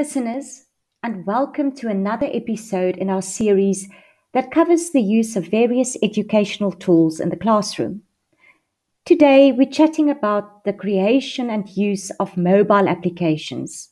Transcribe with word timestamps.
listeners, 0.00 0.64
and 1.02 1.26
welcome 1.26 1.70
to 1.70 1.86
another 1.86 2.26
episode 2.32 2.96
in 2.96 3.10
our 3.10 3.20
series 3.20 3.86
that 4.32 4.50
covers 4.50 4.92
the 4.92 5.02
use 5.02 5.36
of 5.36 5.44
various 5.44 5.94
educational 6.02 6.72
tools 6.72 7.20
in 7.20 7.28
the 7.28 7.36
classroom. 7.36 8.00
Today, 9.04 9.52
we're 9.52 9.68
chatting 9.68 10.08
about 10.08 10.64
the 10.64 10.72
creation 10.72 11.50
and 11.50 11.68
use 11.76 12.08
of 12.12 12.38
mobile 12.38 12.88
applications. 12.88 13.90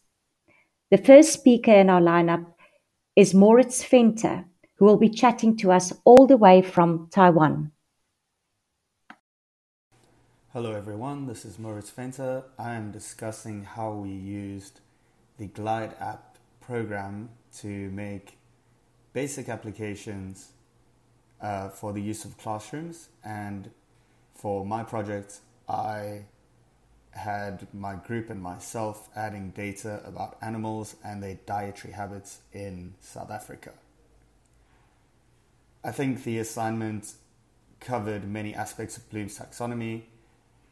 The 0.90 0.96
first 0.96 1.30
speaker 1.30 1.74
in 1.74 1.90
our 1.90 2.00
lineup 2.00 2.46
is 3.14 3.34
Moritz 3.34 3.84
Venter, 3.84 4.46
who 4.76 4.86
will 4.86 4.96
be 4.96 5.10
chatting 5.10 5.58
to 5.58 5.72
us 5.72 5.92
all 6.06 6.26
the 6.26 6.38
way 6.38 6.62
from 6.62 7.08
Taiwan. 7.10 7.70
Hello 10.54 10.72
everyone, 10.72 11.26
this 11.26 11.44
is 11.44 11.58
Moritz 11.58 11.90
Venter. 11.90 12.44
I 12.58 12.72
am 12.76 12.92
discussing 12.92 13.64
how 13.64 13.92
we 13.92 14.08
used 14.08 14.80
the 15.38 15.46
Glide 15.46 15.94
app 16.00 16.36
program 16.60 17.30
to 17.58 17.90
make 17.90 18.36
basic 19.12 19.48
applications 19.48 20.52
uh, 21.40 21.68
for 21.68 21.92
the 21.92 22.02
use 22.02 22.24
of 22.24 22.36
classrooms. 22.38 23.08
And 23.24 23.70
for 24.34 24.66
my 24.66 24.82
project, 24.82 25.40
I 25.68 26.24
had 27.12 27.66
my 27.72 27.94
group 27.94 28.30
and 28.30 28.40
myself 28.40 29.08
adding 29.16 29.50
data 29.50 30.00
about 30.04 30.36
animals 30.42 30.96
and 31.04 31.22
their 31.22 31.38
dietary 31.46 31.94
habits 31.94 32.40
in 32.52 32.94
South 33.00 33.30
Africa. 33.30 33.72
I 35.84 35.92
think 35.92 36.24
the 36.24 36.38
assignment 36.38 37.12
covered 37.80 38.28
many 38.28 38.54
aspects 38.54 38.96
of 38.96 39.08
Bloom's 39.10 39.38
taxonomy. 39.38 40.02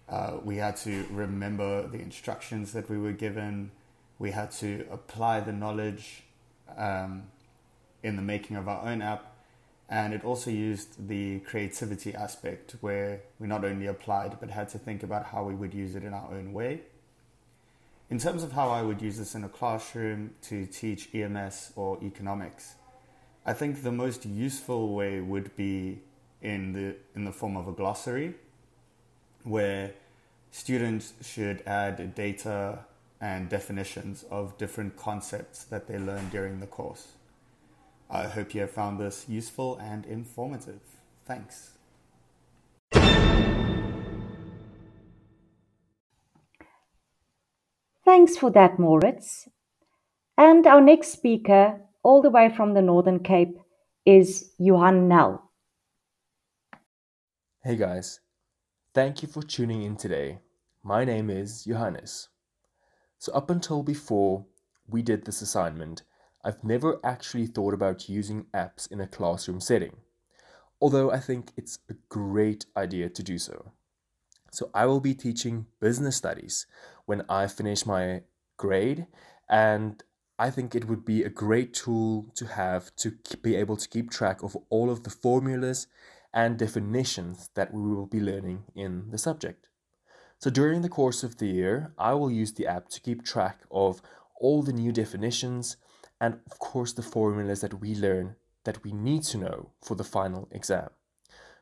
Uh, 0.08 0.38
we 0.44 0.56
had 0.56 0.76
to 0.76 1.04
remember 1.10 1.86
the 1.86 1.98
instructions 2.00 2.72
that 2.72 2.88
we 2.90 2.98
were 2.98 3.12
given 3.12 3.70
we 4.18 4.30
had 4.30 4.50
to 4.50 4.86
apply 4.90 5.40
the 5.40 5.52
knowledge 5.52 6.22
um, 6.76 7.24
in 8.02 8.16
the 8.16 8.22
making 8.22 8.56
of 8.56 8.68
our 8.68 8.86
own 8.86 9.02
app. 9.02 9.32
And 9.88 10.12
it 10.12 10.24
also 10.24 10.50
used 10.50 11.08
the 11.08 11.40
creativity 11.40 12.14
aspect 12.14 12.76
where 12.80 13.20
we 13.38 13.46
not 13.46 13.64
only 13.64 13.86
applied 13.86 14.38
but 14.40 14.50
had 14.50 14.68
to 14.70 14.78
think 14.78 15.02
about 15.02 15.26
how 15.26 15.44
we 15.44 15.54
would 15.54 15.72
use 15.72 15.94
it 15.94 16.02
in 16.02 16.12
our 16.12 16.28
own 16.32 16.52
way. 16.52 16.80
In 18.10 18.18
terms 18.18 18.42
of 18.42 18.52
how 18.52 18.68
I 18.68 18.82
would 18.82 19.02
use 19.02 19.18
this 19.18 19.34
in 19.34 19.44
a 19.44 19.48
classroom 19.48 20.30
to 20.42 20.66
teach 20.66 21.12
EMS 21.14 21.72
or 21.76 21.98
economics, 22.02 22.74
I 23.44 23.52
think 23.52 23.82
the 23.82 23.92
most 23.92 24.24
useful 24.26 24.94
way 24.94 25.20
would 25.20 25.56
be 25.56 26.00
in 26.42 26.72
the 26.72 26.96
in 27.14 27.24
the 27.24 27.32
form 27.32 27.56
of 27.56 27.66
a 27.66 27.72
glossary 27.72 28.34
where 29.42 29.92
students 30.50 31.14
should 31.22 31.62
add 31.66 32.14
data 32.14 32.80
and 33.20 33.48
definitions 33.48 34.24
of 34.30 34.58
different 34.58 34.96
concepts 34.96 35.64
that 35.64 35.86
they 35.86 35.98
learn 35.98 36.28
during 36.28 36.60
the 36.60 36.66
course. 36.66 37.08
I 38.10 38.24
hope 38.24 38.54
you 38.54 38.60
have 38.60 38.70
found 38.70 39.00
this 39.00 39.26
useful 39.28 39.76
and 39.78 40.06
informative. 40.06 40.80
Thanks. 41.24 41.72
Thanks 48.04 48.36
for 48.36 48.50
that, 48.52 48.78
Moritz. 48.78 49.48
And 50.38 50.66
our 50.66 50.80
next 50.80 51.08
speaker, 51.08 51.80
all 52.04 52.22
the 52.22 52.30
way 52.30 52.48
from 52.54 52.74
the 52.74 52.82
Northern 52.82 53.18
Cape, 53.18 53.58
is 54.04 54.52
Johan 54.58 55.08
Nel. 55.08 55.50
Hey 57.64 57.74
guys, 57.74 58.20
thank 58.94 59.22
you 59.22 59.28
for 59.28 59.42
tuning 59.42 59.82
in 59.82 59.96
today. 59.96 60.38
My 60.84 61.04
name 61.04 61.30
is 61.30 61.64
Johannes. 61.64 62.28
So 63.18 63.32
up 63.32 63.50
until 63.50 63.82
before 63.82 64.46
we 64.88 65.02
did 65.02 65.24
this 65.24 65.42
assignment, 65.42 66.02
I've 66.44 66.62
never 66.62 67.00
actually 67.02 67.46
thought 67.46 67.74
about 67.74 68.08
using 68.08 68.46
apps 68.54 68.90
in 68.90 69.00
a 69.00 69.06
classroom 69.06 69.60
setting, 69.60 69.96
although 70.80 71.10
I 71.10 71.18
think 71.18 71.50
it's 71.56 71.78
a 71.90 71.94
great 72.08 72.66
idea 72.76 73.08
to 73.08 73.22
do 73.22 73.38
so. 73.38 73.72
So 74.52 74.70
I 74.72 74.86
will 74.86 75.00
be 75.00 75.14
teaching 75.14 75.66
business 75.80 76.16
studies 76.16 76.66
when 77.04 77.22
I 77.28 77.46
finish 77.46 77.84
my 77.84 78.22
grade, 78.56 79.06
and 79.48 80.02
I 80.38 80.50
think 80.50 80.74
it 80.74 80.86
would 80.86 81.04
be 81.04 81.24
a 81.24 81.30
great 81.30 81.74
tool 81.74 82.26
to 82.36 82.46
have 82.46 82.94
to 82.96 83.12
be 83.42 83.56
able 83.56 83.76
to 83.76 83.88
keep 83.88 84.10
track 84.10 84.42
of 84.42 84.56
all 84.68 84.90
of 84.90 85.02
the 85.02 85.10
formulas 85.10 85.88
and 86.32 86.58
definitions 86.58 87.50
that 87.54 87.72
we 87.72 87.80
will 87.80 88.06
be 88.06 88.20
learning 88.20 88.64
in 88.74 89.10
the 89.10 89.18
subject. 89.18 89.68
So 90.38 90.50
during 90.50 90.82
the 90.82 90.88
course 90.88 91.22
of 91.22 91.38
the 91.38 91.46
year, 91.46 91.92
I 91.98 92.12
will 92.14 92.30
use 92.30 92.52
the 92.52 92.66
app 92.66 92.88
to 92.90 93.00
keep 93.00 93.24
track 93.24 93.60
of 93.70 94.02
all 94.38 94.62
the 94.62 94.72
new 94.72 94.92
definitions 94.92 95.76
and, 96.20 96.40
of 96.50 96.58
course, 96.58 96.92
the 96.92 97.02
formulas 97.02 97.62
that 97.62 97.80
we 97.80 97.94
learn 97.94 98.36
that 98.64 98.84
we 98.84 98.92
need 98.92 99.22
to 99.22 99.38
know 99.38 99.70
for 99.82 99.94
the 99.94 100.04
final 100.04 100.48
exam. 100.50 100.90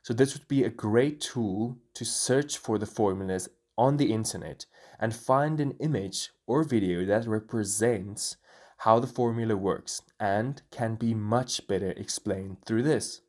So 0.03 0.12
this 0.12 0.37
would 0.37 0.49
be 0.49 0.65
a 0.65 0.71
great 0.71 1.21
tool 1.21 1.79
to 1.95 2.05
search 2.05 2.59
for 2.59 2.79
the 2.79 2.87
formulas 2.87 3.49
on 3.79 3.97
the 3.97 4.12
internet 4.12 4.67
and 4.99 5.15
find 5.15 5.61
an 5.61 5.73
image 5.81 6.31
or 6.47 6.62
video 6.65 7.05
that 7.05 7.27
represents 7.27 8.37
how 8.79 8.99
the 8.99 9.06
formula 9.06 9.56
works 9.56 10.03
and 10.19 10.61
can 10.71 10.97
be 10.97 11.15
much 11.15 11.67
better 11.67 11.93
explained 11.93 12.59
through 12.67 12.83
this. 12.83 13.21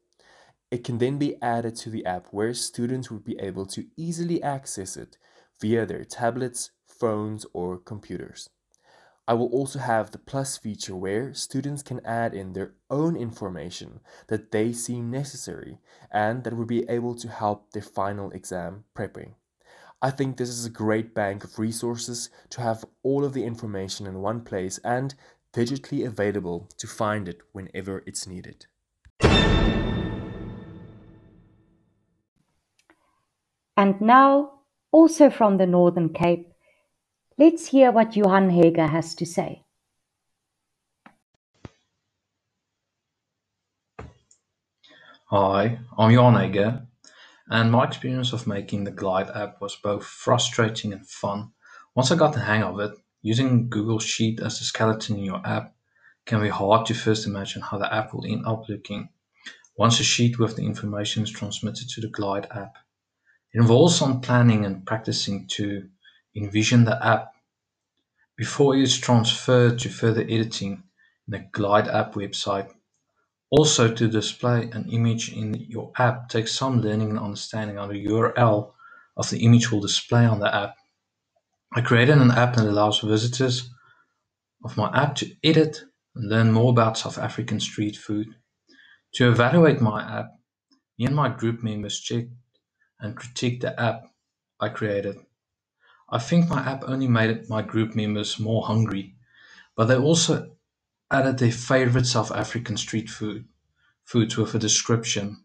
It 0.72 0.84
can 0.84 0.98
then 0.98 1.18
be 1.18 1.42
added 1.42 1.76
to 1.78 1.90
the 1.90 2.06
app 2.06 2.28
where 2.32 2.54
students 2.54 3.12
would 3.12 3.24
be 3.24 3.40
able 3.40 3.66
to 3.68 3.86
easily 3.96 4.42
access 4.42 4.98
it 4.98 5.18
via 5.60 5.86
their 5.86 6.04
tablets, 6.04 6.72
phones, 6.86 7.46
or 7.54 7.78
computers. 7.78 8.50
I 9.28 9.34
will 9.34 9.48
also 9.48 9.80
have 9.80 10.12
the 10.12 10.20
plus 10.20 10.56
feature 10.56 10.96
where 10.96 11.34
students 11.34 11.82
can 11.82 12.06
add 12.06 12.36
in 12.36 12.54
their 12.54 12.74
own 12.92 13.16
information 13.16 14.02
that 14.28 14.52
they 14.52 14.72
seem 14.72 15.10
necessary 15.10 15.80
and 16.12 16.44
that 16.44 16.56
will 16.56 16.66
be 16.66 16.88
able 16.88 17.16
to 17.16 17.28
help 17.28 17.72
their 17.72 17.82
final 17.82 18.30
exam 18.32 18.84
prepping. 18.96 19.34
I 20.00 20.12
think 20.12 20.38
this 20.38 20.50
is 20.50 20.66
a 20.66 20.70
great 20.70 21.16
bank 21.16 21.44
of 21.44 21.58
resources 21.58 22.30
to 22.52 22.62
have 22.62 22.86
all 23.02 23.26
of 23.26 23.34
the 23.34 23.44
information 23.44 24.06
in 24.06 24.22
one 24.22 24.42
place 24.42 24.78
and 24.84 25.16
digitally 25.54 26.06
available 26.06 26.70
to 26.78 26.86
find 26.86 27.28
it 27.28 27.42
whenever 27.52 28.04
it's 28.06 28.28
needed. 28.28 28.68
And 33.78 34.00
now 34.00 34.55
also 34.96 35.30
from 35.30 35.58
the 35.58 35.66
Northern 35.66 36.08
Cape. 36.08 36.54
Let's 37.38 37.68
hear 37.68 37.92
what 37.92 38.16
Johan 38.16 38.50
Hager 38.50 38.88
has 38.88 39.14
to 39.16 39.26
say. 39.26 39.66
Hi, 45.26 45.80
I'm 45.98 46.12
Johan 46.12 46.36
Hager, 46.36 46.88
and 47.50 47.74
my 47.74 47.84
experience 47.84 48.32
of 48.32 48.48
making 48.48 48.86
the 48.86 48.92
Glide 48.92 49.30
app 49.36 49.60
was 49.60 49.76
both 49.76 50.06
frustrating 50.06 50.94
and 50.94 51.06
fun. 51.06 51.52
Once 51.94 52.10
I 52.10 52.16
got 52.16 52.32
the 52.32 52.48
hang 52.52 52.64
of 52.64 52.80
it, 52.80 52.94
using 53.22 53.68
Google 53.68 54.00
Sheet 54.00 54.40
as 54.40 54.60
the 54.60 54.64
skeleton 54.64 55.18
in 55.18 55.26
your 55.26 55.46
app 55.46 55.76
can 56.26 56.42
be 56.42 56.48
hard 56.48 56.86
to 56.86 56.94
first 56.94 57.28
imagine 57.28 57.62
how 57.62 57.78
the 57.78 57.94
app 57.94 58.14
will 58.14 58.26
end 58.26 58.46
up 58.46 58.70
looking 58.70 59.10
once 59.78 60.00
a 60.00 60.06
sheet 60.06 60.40
with 60.40 60.56
the 60.56 60.64
information 60.64 61.24
is 61.24 61.32
transmitted 61.32 61.90
to 61.90 62.00
the 62.00 62.08
Glide 62.08 62.48
app. 62.52 62.78
Involves 63.56 63.96
some 63.96 64.20
planning 64.20 64.66
and 64.66 64.86
practicing 64.86 65.48
to 65.52 65.88
envision 66.36 66.84
the 66.84 67.00
app 67.02 67.32
before 68.36 68.76
it 68.76 68.82
is 68.82 68.98
transferred 68.98 69.80
to 69.80 69.88
further 69.88 70.24
editing 70.24 70.84
in 71.26 71.32
the 71.32 71.40
Glide 71.54 71.88
app 71.88 72.16
website. 72.16 72.70
Also, 73.50 73.94
to 73.94 74.10
display 74.10 74.70
an 74.74 74.90
image 74.92 75.32
in 75.32 75.54
your 75.70 75.94
app 75.98 76.28
takes 76.28 76.52
some 76.52 76.82
learning 76.82 77.12
and 77.12 77.20
understanding 77.20 77.78
on 77.78 77.88
the 77.88 78.06
URL 78.08 78.74
of 79.16 79.30
the 79.30 79.46
image 79.46 79.72
will 79.72 79.80
display 79.80 80.26
on 80.26 80.42
the 80.42 80.54
app. 80.54 80.76
I 81.74 81.80
created 81.80 82.18
an 82.18 82.32
app 82.32 82.58
that 82.58 82.68
allows 82.68 83.00
visitors 83.00 83.70
of 84.66 84.76
my 84.76 84.90
app 84.94 85.16
to 85.16 85.34
edit 85.46 85.82
and 86.14 86.28
learn 86.28 86.52
more 86.52 86.72
about 86.72 86.98
South 86.98 87.18
African 87.18 87.62
street 87.62 87.96
food. 87.96 88.36
To 89.14 89.30
evaluate 89.30 89.80
my 89.80 90.02
app, 90.20 90.32
me 91.00 91.06
and 91.06 91.16
my 91.16 91.30
group 91.30 91.64
members 91.64 92.02
checked 92.02 92.32
and 93.00 93.16
critique 93.16 93.62
the 93.62 93.80
app 93.80 94.08
I 94.60 94.70
created. 94.70 95.18
I 96.10 96.20
think 96.20 96.50
my 96.50 96.62
app 96.62 96.84
only 96.88 97.08
made 97.08 97.50
my 97.50 97.62
group 97.62 97.96
members 97.96 98.40
more 98.40 98.64
hungry, 98.64 99.16
but 99.76 99.86
they 99.86 99.98
also 99.98 100.56
added 101.12 101.38
their 101.38 101.52
favorite 101.52 102.06
South 102.06 102.32
African 102.32 102.78
street 102.78 103.10
food 103.10 103.48
foods 104.04 104.38
with 104.38 104.54
a 104.54 104.60
description. 104.60 105.44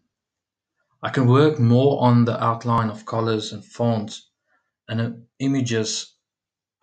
I 1.01 1.09
can 1.09 1.27
work 1.27 1.59
more 1.59 2.01
on 2.01 2.25
the 2.25 2.41
outline 2.43 2.89
of 2.89 3.05
colors 3.07 3.53
and 3.53 3.65
fonts 3.65 4.29
and 4.87 5.01
uh, 5.01 5.11
images 5.39 6.13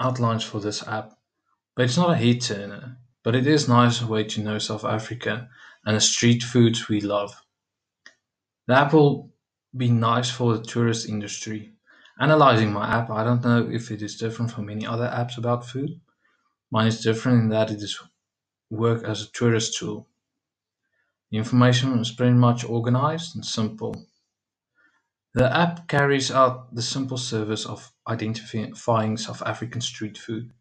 outlines 0.01 0.43
for 0.43 0.61
this 0.61 0.87
app, 0.89 1.13
but 1.77 1.85
it's 1.85 1.97
not 1.97 2.11
a 2.11 2.17
heat 2.17 2.43
turner. 2.43 2.99
But 3.23 3.35
it 3.37 3.47
is 3.47 3.69
nice 3.69 4.03
way 4.03 4.25
to 4.25 4.41
know 4.41 4.59
South 4.59 4.85
Africa 4.85 5.49
and 5.85 5.97
the 5.97 6.01
street 6.01 6.43
foods 6.43 6.89
we 6.89 7.01
love. 7.01 7.35
The 8.67 8.75
app 8.75 8.93
will 8.93 9.28
be 9.77 9.91
nice 9.91 10.31
for 10.31 10.57
the 10.57 10.65
tourist 10.65 11.09
industry. 11.09 11.73
Analyzing 12.21 12.73
my 12.73 12.89
app, 12.89 13.11
I 13.11 13.25
don't 13.25 13.45
know 13.45 13.69
if 13.71 13.91
it 13.91 14.03
is 14.03 14.17
different 14.17 14.53
from 14.53 14.67
many 14.67 14.87
other 14.87 15.07
apps 15.07 15.39
about 15.39 15.67
food, 15.67 16.01
Mine 16.71 16.89
is 16.89 17.01
different 17.01 17.45
in 17.45 17.49
that 17.49 17.71
it 17.71 17.83
is 17.83 17.99
work 18.69 19.03
as 19.03 19.23
a 19.23 19.33
tourist 19.33 19.79
tool. 19.79 20.07
The 21.31 21.39
information 21.39 21.99
is 21.99 22.11
pretty 22.11 22.35
much 22.35 22.65
organized 22.65 23.35
and 23.35 23.45
simple. 23.45 24.07
The 25.33 25.55
app 25.55 25.89
carries 25.89 26.31
out 26.31 26.75
the 26.75 26.83
simple 26.83 27.17
service 27.17 27.65
of 27.65 27.93
identifying 28.07 29.17
South 29.17 29.43
African 29.43 29.81
street 29.81 30.19
food, 30.19 30.53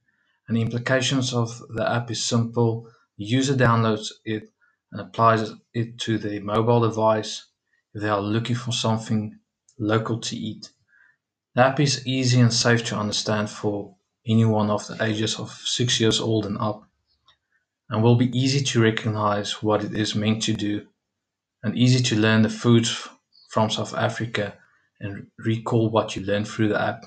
and 0.48 0.56
the 0.56 0.62
implications 0.62 1.33
of 1.33 1.62
the 1.75 1.89
app 1.89 2.10
is 2.10 2.24
simple. 2.24 2.89
The 3.18 3.25
user 3.25 3.56
downloads 3.56 4.12
it 4.24 4.50
and 4.94 5.01
applies 5.01 5.51
it 5.74 5.98
to 6.00 6.18
their 6.18 6.39
mobile 6.42 6.81
device 6.81 7.48
they 8.01 8.09
are 8.09 8.21
looking 8.21 8.55
for 8.55 8.71
something 8.71 9.39
local 9.79 10.19
to 10.19 10.35
eat. 10.35 10.69
The 11.55 11.65
app 11.65 11.79
is 11.79 12.05
easy 12.05 12.39
and 12.39 12.53
safe 12.53 12.83
to 12.85 12.95
understand 12.95 13.49
for 13.49 13.95
anyone 14.27 14.69
of 14.69 14.85
the 14.88 15.03
ages 15.03 15.39
of 15.39 15.51
six 15.51 15.99
years 15.99 16.19
old 16.19 16.45
and 16.45 16.57
up, 16.59 16.83
and 17.89 18.03
will 18.03 18.15
be 18.15 18.38
easy 18.38 18.63
to 18.63 18.81
recognize 18.81 19.63
what 19.63 19.83
it 19.83 19.95
is 19.95 20.15
meant 20.15 20.44
to 20.44 20.53
do, 20.53 20.88
and 21.63 21.75
easy 21.77 22.03
to 22.03 22.19
learn 22.19 22.41
the 22.41 22.49
foods 22.49 23.07
from 23.49 23.69
South 23.69 23.95
Africa 23.95 24.53
and 25.00 25.27
recall 25.39 25.89
what 25.89 26.15
you 26.15 26.23
learned 26.23 26.47
through 26.47 26.69
the 26.69 26.81
app. 26.81 27.05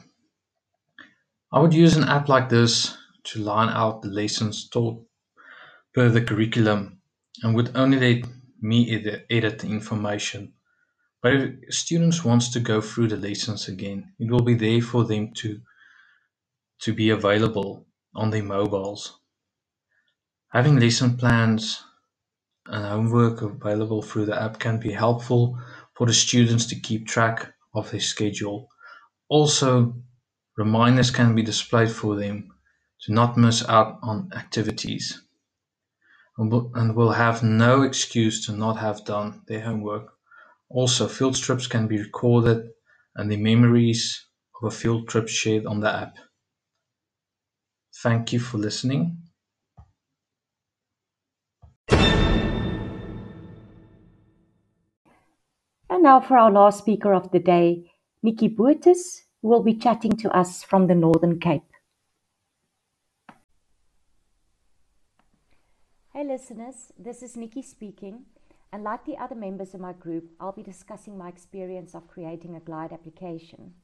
I 1.53 1.61
would 1.61 1.75
use 1.75 1.97
an 1.97 2.05
app 2.05 2.29
like 2.29 2.49
this 2.49 2.97
to 3.25 3.41
line 3.41 3.69
out 3.69 4.03
the 4.03 4.09
lessons 4.09 4.69
taught 4.69 5.05
per 5.93 6.09
the 6.09 6.23
curriculum 6.23 7.01
and 7.43 7.55
would 7.55 7.73
only 7.75 7.99
let 7.99 8.31
me 8.61 8.91
edit 9.31 9.59
the 9.59 9.67
information. 9.67 10.53
But 11.23 11.35
if 11.35 11.75
students 11.75 12.25
wants 12.25 12.49
to 12.51 12.61
go 12.61 12.81
through 12.81 13.09
the 13.09 13.17
lessons 13.17 13.69
again, 13.69 14.15
it 14.19 14.31
will 14.31 14.43
be 14.43 14.55
there 14.55 14.81
for 14.81 15.05
them 15.05 15.33
to 15.35 15.61
to 16.81 16.95
be 16.95 17.11
available 17.11 17.87
on 18.15 18.31
their 18.31 18.43
mobiles. 18.43 19.21
Having 20.49 20.81
lesson 20.81 21.17
plans 21.17 21.85
and 22.67 22.87
homework 22.87 23.43
available 23.43 24.03
through 24.03 24.27
the 24.27 24.43
app 24.43 24.59
can 24.59 24.81
be 24.81 24.93
helpful 24.93 25.59
for 25.95 26.07
the 26.07 26.15
students 26.15 26.67
to 26.67 26.81
keep 26.81 27.07
track 27.07 27.53
of 27.75 27.91
their 27.91 28.01
schedule. 28.01 28.69
Also, 29.29 29.95
reminders 30.57 31.11
can 31.11 31.35
be 31.35 31.43
displayed 31.43 31.91
for 31.91 32.17
them 32.17 32.51
to 33.03 33.13
not 33.13 33.37
miss 33.37 33.67
out 33.69 33.99
on 34.03 34.31
activities 34.35 35.23
and 36.39 36.97
will 36.97 37.13
have 37.13 37.43
no 37.43 37.83
excuse 37.83 38.47
to 38.47 38.53
not 38.53 38.79
have 38.79 39.05
done 39.05 39.43
their 39.47 39.61
homework. 39.61 40.15
Also, 40.71 41.09
field 41.09 41.35
trips 41.35 41.67
can 41.67 41.89
be 41.89 41.99
recorded 41.99 42.71
and 43.17 43.31
the 43.31 43.37
memories 43.37 44.27
of 44.61 44.69
a 44.69 44.71
field 44.75 45.09
trip 45.09 45.29
shared 45.29 45.67
on 45.67 45.81
the 45.81 45.93
app. 45.93 46.17
Thank 48.03 48.33
you 48.33 48.39
for 48.39 48.59
listening. 48.59 49.19
And 55.91 56.05
now 56.05 56.21
for 56.21 56.39
our 56.39 56.53
last 56.53 56.79
speaker 56.79 57.13
of 57.13 57.33
the 57.33 57.41
day, 57.41 57.91
Nikki 58.23 58.49
Bootis, 58.49 59.23
who 59.43 59.49
will 59.49 59.65
be 59.65 59.75
chatting 59.75 60.13
to 60.19 60.31
us 60.31 60.63
from 60.63 60.87
the 60.87 60.95
Northern 60.95 61.41
Cape. 61.41 61.65
Hey 66.13 66.25
listeners, 66.25 66.93
this 66.97 67.23
is 67.23 67.37
Nikki 67.37 67.63
speaking, 67.63 68.27
and 68.73 68.85
like 68.85 69.05
the 69.05 69.17
other 69.17 69.35
members 69.35 69.75
of 69.75 69.81
my 69.81 69.93
group, 69.93 70.31
I'll 70.39 70.53
be 70.53 70.63
discussing 70.63 71.19
my 71.19 71.29
experience 71.29 71.95
of 71.95 72.09
creating 72.09 72.55
a 72.55 72.61
Glide 72.61 72.93
application. 72.93 73.75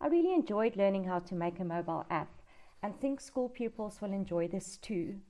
I 0.00 0.08
really 0.08 0.34
enjoyed 0.34 0.76
learning 0.76 1.04
how 1.04 1.20
to 1.20 1.34
make 1.34 1.60
a 1.60 1.64
mobile 1.64 2.04
app 2.10 2.42
and 2.82 3.00
think 3.00 3.20
school 3.20 3.48
pupils 3.48 4.00
will 4.02 4.12
enjoy 4.12 4.48
this 4.48 4.76
too. 4.76 5.20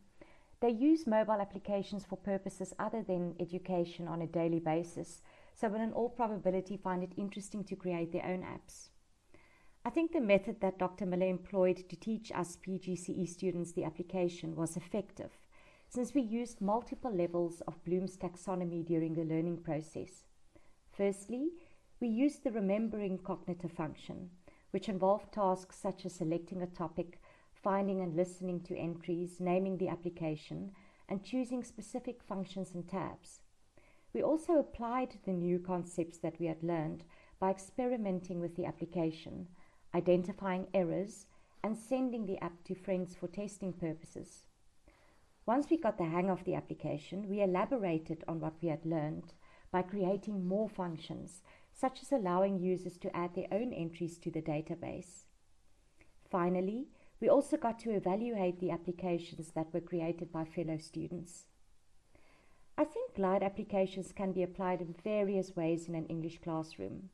They 0.60 0.70
use 0.70 1.06
mobile 1.06 1.40
applications 1.40 2.04
for 2.04 2.16
purposes 2.16 2.72
other 2.78 3.02
than 3.02 3.36
education 3.38 4.08
on 4.08 4.22
a 4.22 4.26
daily 4.26 4.60
basis, 4.60 5.20
so 5.54 5.68
will 5.68 5.80
in 5.80 5.92
all 5.92 6.08
probability 6.08 6.76
find 6.76 7.02
it 7.02 7.12
interesting 7.18 7.64
to 7.64 7.76
create 7.76 8.12
their 8.12 8.24
own 8.24 8.42
apps. 8.42 8.88
I 9.84 9.90
think 9.90 10.12
the 10.12 10.20
method 10.20 10.62
that 10.62 10.78
Dr. 10.78 11.04
Miller 11.04 11.26
employed 11.26 11.88
to 11.90 11.96
teach 11.96 12.32
us 12.32 12.56
PGCE 12.66 13.28
students 13.28 13.72
the 13.72 13.84
application 13.84 14.56
was 14.56 14.78
effective, 14.78 15.30
since 15.94 16.12
we 16.12 16.22
used 16.22 16.60
multiple 16.60 17.14
levels 17.14 17.62
of 17.68 17.84
Bloom's 17.84 18.16
taxonomy 18.16 18.84
during 18.84 19.14
the 19.14 19.22
learning 19.22 19.58
process. 19.58 20.24
Firstly, 20.90 21.50
we 22.00 22.08
used 22.08 22.42
the 22.42 22.50
remembering 22.50 23.16
cognitive 23.16 23.70
function, 23.70 24.30
which 24.72 24.88
involved 24.88 25.32
tasks 25.32 25.78
such 25.80 26.04
as 26.04 26.16
selecting 26.16 26.62
a 26.62 26.66
topic, 26.66 27.20
finding 27.52 28.00
and 28.00 28.16
listening 28.16 28.58
to 28.62 28.76
entries, 28.76 29.38
naming 29.38 29.78
the 29.78 29.86
application, 29.86 30.72
and 31.08 31.22
choosing 31.22 31.62
specific 31.62 32.24
functions 32.24 32.74
and 32.74 32.88
tabs. 32.88 33.42
We 34.12 34.20
also 34.20 34.54
applied 34.54 35.20
the 35.24 35.32
new 35.32 35.60
concepts 35.60 36.18
that 36.18 36.40
we 36.40 36.46
had 36.46 36.64
learned 36.64 37.04
by 37.38 37.50
experimenting 37.50 38.40
with 38.40 38.56
the 38.56 38.66
application, 38.66 39.46
identifying 39.94 40.66
errors, 40.74 41.26
and 41.62 41.78
sending 41.78 42.26
the 42.26 42.42
app 42.42 42.64
to 42.64 42.74
friends 42.74 43.14
for 43.14 43.28
testing 43.28 43.72
purposes. 43.72 44.42
Once 45.46 45.68
we 45.70 45.76
got 45.76 45.98
the 45.98 46.04
hang 46.04 46.30
of 46.30 46.42
the 46.44 46.54
application, 46.54 47.28
we 47.28 47.42
elaborated 47.42 48.24
on 48.26 48.40
what 48.40 48.54
we 48.62 48.68
had 48.68 48.84
learned 48.86 49.34
by 49.70 49.82
creating 49.82 50.46
more 50.46 50.68
functions, 50.68 51.42
such 51.72 52.00
as 52.00 52.12
allowing 52.12 52.58
users 52.58 52.96
to 52.96 53.14
add 53.14 53.34
their 53.34 53.48
own 53.52 53.72
entries 53.72 54.16
to 54.16 54.30
the 54.30 54.40
database. 54.40 55.24
Finally, 56.30 56.86
we 57.20 57.28
also 57.28 57.56
got 57.56 57.78
to 57.78 57.90
evaluate 57.90 58.58
the 58.58 58.70
applications 58.70 59.50
that 59.52 59.72
were 59.72 59.80
created 59.80 60.32
by 60.32 60.44
fellow 60.44 60.78
students. 60.78 61.44
I 62.76 62.84
think 62.84 63.14
Glide 63.14 63.42
applications 63.42 64.12
can 64.12 64.32
be 64.32 64.42
applied 64.42 64.80
in 64.80 64.94
various 65.04 65.54
ways 65.54 65.86
in 65.88 65.94
an 65.94 66.06
English 66.06 66.40
classroom. 66.42 67.10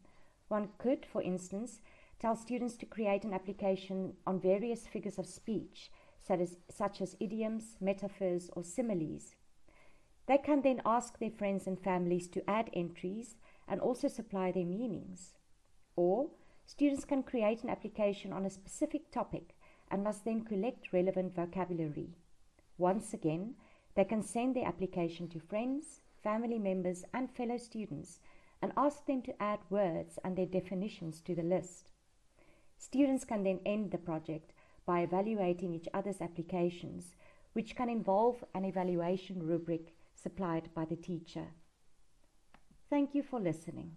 One 0.48 0.68
could, 0.78 1.04
for 1.04 1.20
instance, 1.20 1.80
tell 2.18 2.36
students 2.36 2.76
to 2.76 2.86
create 2.86 3.24
an 3.24 3.34
application 3.34 4.14
on 4.26 4.40
various 4.40 4.86
figures 4.86 5.18
of 5.18 5.26
speech, 5.26 5.90
such 6.26 6.40
as, 6.40 6.56
such 6.70 7.00
as 7.00 7.16
idioms, 7.20 7.76
metaphors, 7.80 8.50
or 8.54 8.64
similes. 8.64 9.34
They 10.26 10.38
can 10.38 10.62
then 10.62 10.80
ask 10.84 11.18
their 11.18 11.30
friends 11.30 11.66
and 11.66 11.78
families 11.78 12.28
to 12.28 12.48
add 12.48 12.70
entries 12.72 13.36
and 13.66 13.80
also 13.80 14.08
supply 14.08 14.52
their 14.52 14.64
meanings. 14.64 15.34
Or 15.96 16.30
students 16.66 17.04
can 17.04 17.22
create 17.22 17.62
an 17.62 17.70
application 17.70 18.32
on 18.32 18.46
a 18.46 18.50
specific 18.50 19.10
topic 19.10 19.54
and 19.90 20.04
must 20.04 20.24
then 20.24 20.44
collect 20.44 20.92
relevant 20.92 21.34
vocabulary. 21.34 22.10
Once 22.78 23.12
again, 23.12 23.54
they 23.96 24.04
can 24.04 24.22
send 24.22 24.54
their 24.54 24.66
application 24.66 25.28
to 25.28 25.40
friends, 25.40 26.00
family 26.22 26.58
members, 26.58 27.04
and 27.12 27.30
fellow 27.30 27.56
students 27.56 28.20
and 28.62 28.72
ask 28.76 29.06
them 29.06 29.22
to 29.22 29.42
add 29.42 29.58
words 29.68 30.18
and 30.24 30.36
their 30.36 30.46
definitions 30.46 31.20
to 31.22 31.34
the 31.34 31.42
list. 31.42 31.90
Students 32.78 33.24
can 33.24 33.42
then 33.42 33.60
end 33.66 33.90
the 33.90 33.98
project 33.98 34.52
by 34.90 35.02
evaluating 35.02 35.72
each 35.72 35.86
other's 35.94 36.20
applications, 36.20 37.14
which 37.52 37.76
can 37.76 37.88
involve 37.88 38.42
an 38.56 38.64
evaluation 38.64 39.40
rubric 39.40 39.94
supplied 40.16 40.68
by 40.74 40.84
the 40.84 40.96
teacher. 40.96 41.46
Thank 42.90 43.14
you 43.14 43.22
for 43.22 43.38
listening. 43.38 43.92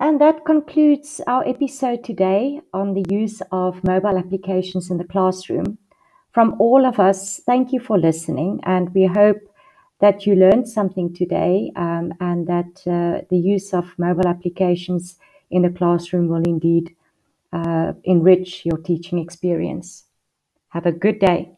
And 0.00 0.20
that 0.20 0.44
concludes 0.44 1.20
our 1.28 1.46
episode 1.46 2.02
today 2.02 2.60
on 2.72 2.94
the 2.94 3.04
use 3.08 3.40
of 3.52 3.84
mobile 3.84 4.18
applications 4.18 4.90
in 4.90 4.98
the 4.98 5.04
classroom. 5.04 5.78
From 6.32 6.56
all 6.58 6.84
of 6.84 6.98
us, 6.98 7.40
thank 7.46 7.72
you 7.72 7.78
for 7.78 7.96
listening, 7.96 8.58
and 8.64 8.92
we 8.92 9.06
hope 9.06 9.38
that 10.00 10.26
you 10.26 10.34
learned 10.34 10.68
something 10.68 11.12
today 11.12 11.72
um, 11.76 12.12
and 12.20 12.46
that 12.46 12.82
uh, 12.86 13.24
the 13.30 13.38
use 13.38 13.74
of 13.74 13.98
mobile 13.98 14.28
applications 14.28 15.16
in 15.50 15.62
the 15.62 15.70
classroom 15.70 16.28
will 16.28 16.42
indeed 16.42 16.94
uh, 17.52 17.92
enrich 18.04 18.64
your 18.64 18.78
teaching 18.78 19.18
experience. 19.18 20.04
Have 20.68 20.86
a 20.86 20.92
good 20.92 21.18
day. 21.18 21.57